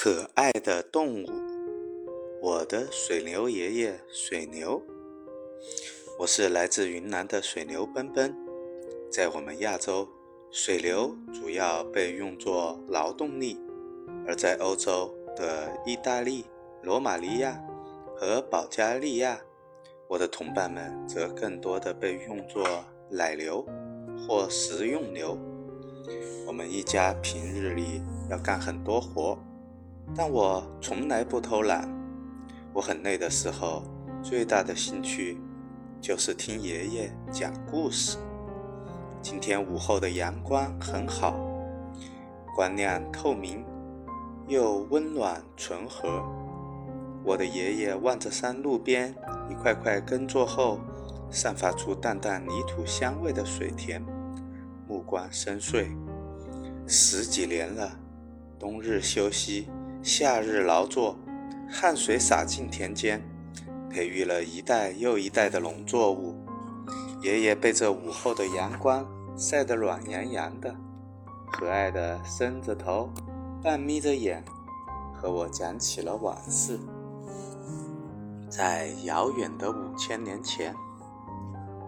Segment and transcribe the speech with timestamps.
[0.00, 1.26] 可爱的动物，
[2.40, 4.80] 我的水牛爷爷水牛。
[6.20, 8.32] 我是来自云南的水牛奔奔。
[9.10, 10.08] 在我们亚洲，
[10.52, 13.56] 水牛主要被用作劳动力；
[14.24, 16.46] 而在欧洲的意大利、
[16.84, 17.60] 罗马尼亚
[18.16, 19.40] 和保加利亚，
[20.06, 22.64] 我的同伴们则更多的被用作
[23.10, 23.66] 奶牛
[24.16, 25.36] 或食用牛。
[26.46, 29.36] 我们一家平日里要干很多活。
[30.14, 31.88] 但我从来不偷懒。
[32.72, 33.82] 我很累的时候，
[34.22, 35.40] 最大的兴趣
[36.00, 38.18] 就是听爷爷讲故事。
[39.20, 41.34] 今天午后的阳光很好，
[42.54, 43.64] 光亮透明，
[44.46, 46.22] 又温暖醇和。
[47.24, 49.14] 我的爷爷望着山路边
[49.50, 50.78] 一块块耕作后
[51.30, 54.02] 散发出淡淡泥土香味的水田，
[54.86, 55.88] 目光深邃。
[56.86, 57.98] 十几年了，
[58.58, 59.68] 冬日休息。
[60.02, 61.16] 夏日劳作，
[61.68, 63.20] 汗水洒进田间，
[63.90, 66.36] 培育了一代又一代的农作物。
[67.20, 69.04] 爷爷被这午后的阳光
[69.36, 70.74] 晒得暖洋洋的，
[71.52, 73.10] 可爱的伸着头，
[73.60, 74.42] 半眯着眼，
[75.14, 76.78] 和我讲起了往事。
[78.48, 80.72] 在遥远的五千年前，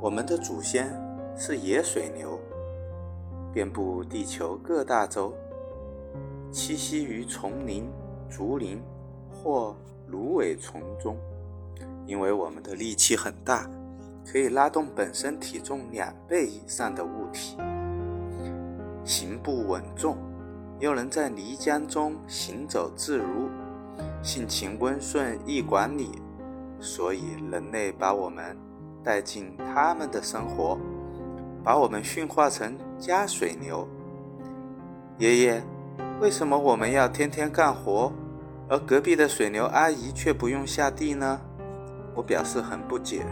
[0.00, 0.92] 我们的祖先
[1.36, 2.38] 是野水牛，
[3.54, 5.32] 遍布地球各大洲。
[6.52, 7.90] 栖息于丛林、
[8.28, 8.78] 竹林
[9.30, 9.74] 或
[10.06, 11.16] 芦苇丛中，
[12.06, 13.66] 因为我们的力气很大，
[14.26, 17.56] 可以拉动本身体重两倍以上的物体，
[19.02, 20.18] 行步稳重，
[20.78, 23.48] 又能在泥浆中行走自如，
[24.22, 26.10] 性情温顺易管理，
[26.78, 28.54] 所以人类把我们
[29.02, 30.78] 带进他们的生活，
[31.64, 33.88] 把我们驯化成家水牛。
[35.16, 35.64] 爷爷。
[36.22, 38.12] 为什么我们要天天干活，
[38.68, 41.40] 而隔壁的水牛阿姨却不用下地呢？
[42.14, 43.26] 我表示很不解。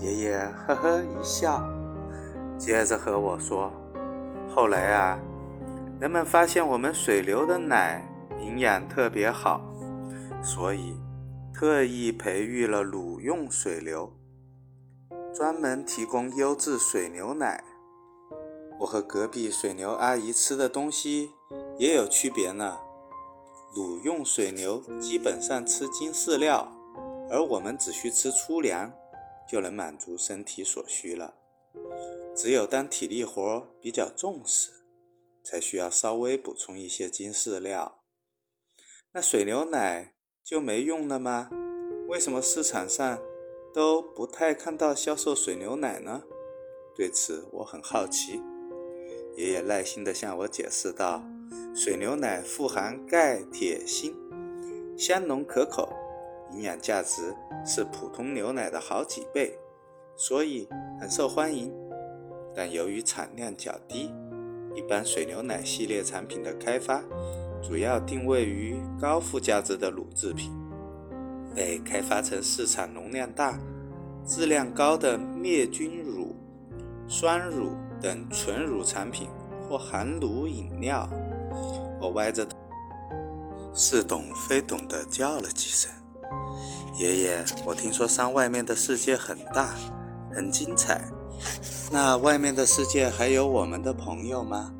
[0.00, 1.62] 爷爷呵呵一笑，
[2.58, 3.72] 接着和我说
[4.52, 5.16] ：“后来啊，
[6.00, 8.04] 人们发现我们水牛的奶
[8.40, 9.60] 营养特别好，
[10.42, 10.96] 所以
[11.54, 14.12] 特意培育了乳用水牛，
[15.32, 17.62] 专门提供优质水牛奶。”
[18.80, 21.32] 我和隔壁水牛阿姨吃的东西
[21.78, 22.78] 也有区别呢。
[23.74, 26.72] 乳用水牛基本上吃精饲料，
[27.28, 28.92] 而我们只需吃粗粮
[29.48, 31.34] 就能满足身体所需了。
[32.34, 34.70] 只有当体力活比较重时，
[35.44, 38.02] 才需要稍微补充一些精饲料。
[39.12, 40.14] 那水牛奶
[40.44, 41.50] 就没用了吗？
[42.08, 43.18] 为什么市场上
[43.74, 46.22] 都不太看到销售水牛奶呢？
[46.96, 48.40] 对此我很好奇。
[49.38, 51.22] 爷爷耐心地向我解释道
[51.72, 54.12] ：“水牛奶富含钙、铁、锌，
[54.96, 55.88] 香浓可口，
[56.50, 57.32] 营养价值
[57.64, 59.56] 是普通牛奶的好几倍，
[60.16, 60.68] 所以
[61.00, 61.72] 很受欢迎。
[62.52, 64.12] 但由于产量较低，
[64.74, 67.00] 一般水牛奶系列产品的开发
[67.62, 70.50] 主要定位于高附加值的乳制品，
[71.54, 73.56] 被开发成市场容量大、
[74.26, 76.34] 质量高的灭菌乳、
[77.06, 79.28] 酸乳。”等纯乳产品
[79.68, 81.08] 或含乳饮料，
[82.00, 82.56] 我歪着头，
[83.74, 85.90] 似懂非懂地叫了几声。
[86.96, 89.74] 爷爷，我听说山外面的世界很大，
[90.32, 91.04] 很精彩。
[91.92, 94.72] 那外面的世界还有我们的朋友吗？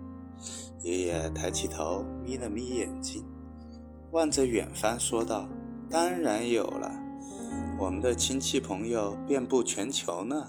[0.83, 3.25] 爷爷抬起头，眯了眯眼睛，
[4.13, 5.49] 望着远方说道
[5.91, 6.93] ：“当然有了，
[7.79, 10.49] 我们的亲戚朋友遍布全球呢。”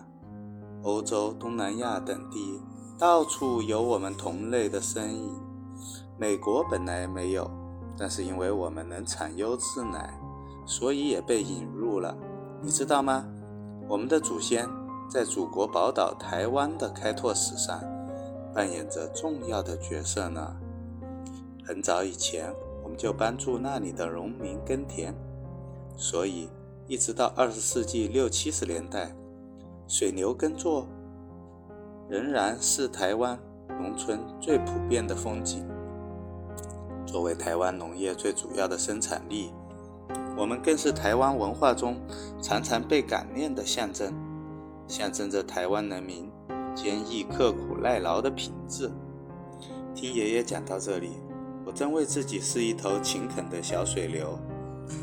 [0.84, 2.62] 欧洲、东南亚等地，
[2.98, 5.36] 到处有我们同类的身影。
[6.18, 7.50] 美国本来没有，
[7.98, 10.14] 但是因为我们能产优质奶，
[10.66, 12.16] 所以也被引入了。
[12.62, 13.26] 你知道吗？
[13.88, 14.68] 我们的祖先
[15.10, 17.82] 在祖国宝岛台湾的开拓史上，
[18.54, 20.56] 扮演着重要的角色呢。
[21.66, 22.54] 很早以前，
[22.84, 25.14] 我们就帮助那里的农民耕田，
[25.96, 26.50] 所以
[26.88, 29.14] 一直到二十世纪六七十年代。
[29.90, 30.88] 水牛耕作
[32.08, 33.40] 仍然是台湾
[33.82, 35.68] 农村最普遍的风景。
[37.08, 39.52] 作为台湾农业最主要的生产力，
[40.38, 42.00] 我们更是台湾文化中
[42.40, 44.14] 常常被感念的象征，
[44.88, 46.32] 象征着台湾人民
[46.76, 48.92] 坚毅刻苦耐劳的品质。
[49.96, 51.14] 听爷爷讲到这里，
[51.66, 54.38] 我真为自己是一头勤恳的小水牛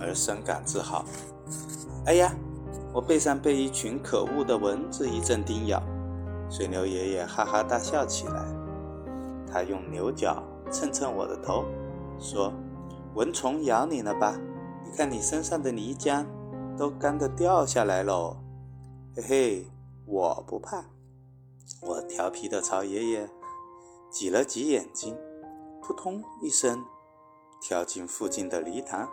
[0.00, 1.04] 而深感自豪。
[2.04, 2.32] 哎呀！
[2.96, 5.82] 我背上被一群可恶的蚊子一阵叮咬，
[6.48, 8.42] 水牛爷爷哈哈大笑起来。
[9.46, 11.66] 他用牛角蹭蹭我的头，
[12.18, 12.50] 说
[13.14, 14.40] ：“蚊虫咬你了吧？
[14.82, 16.24] 你看你身上的泥浆
[16.74, 18.38] 都干得掉下来喽。
[19.14, 19.66] 嘿嘿，
[20.06, 20.82] 我不怕。
[21.82, 23.28] 我调皮的朝爷爷
[24.10, 25.14] 挤了挤眼睛，
[25.82, 26.82] 扑通一声
[27.60, 29.06] 跳进附近的泥塘，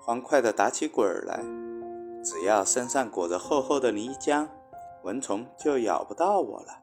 [0.00, 1.44] 欢快的打起滚来。
[2.24, 4.48] 只要身上裹着厚厚的泥浆，
[5.02, 6.82] 蚊虫就咬不到我了。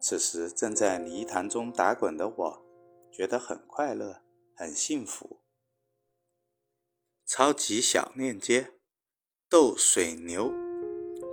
[0.00, 2.66] 此时正在泥潭中打滚的我，
[3.12, 4.22] 觉得很快乐，
[4.54, 5.40] 很幸福。
[7.24, 8.72] 超级小链接：
[9.48, 10.52] 斗水牛。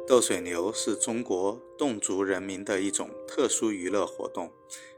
[0.07, 4.51] 斗水牛是中国侗族人民的一种特殊娱乐活动，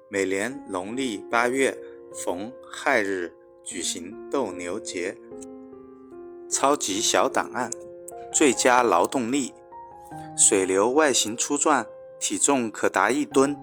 [0.10, 1.78] 每年农历八月
[2.12, 3.32] 逢亥日
[3.64, 5.18] 举行斗牛节。
[6.50, 7.70] 超级小档案：
[8.36, 9.54] 最佳劳动力。
[10.36, 11.86] 水流外形粗壮，
[12.20, 13.56] 体重可达一吨，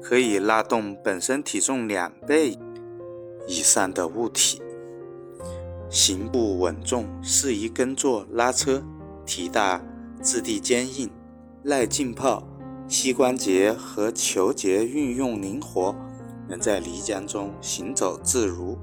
[0.00, 2.56] 可以拉动本身体重两倍
[3.48, 4.62] 以上的物体。
[5.90, 8.84] 行步稳重，适宜耕作、拉车，
[9.26, 9.82] 体大，
[10.22, 11.10] 质地坚硬，
[11.64, 12.46] 耐浸泡，
[12.86, 15.92] 膝关节和球节运用灵活，
[16.48, 18.78] 能在泥浆中行走自如，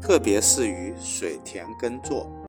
[0.00, 2.30] 特别适于水田耕作。